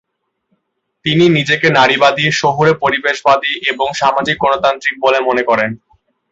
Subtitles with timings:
[1.05, 5.71] তিনি নিজেকে নারীবাদী, শহুরে পরিবেশবাদী এবং সামাজিক গণতান্ত্রিক বলে মনে করেন।